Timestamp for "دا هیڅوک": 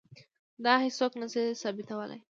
0.63-1.13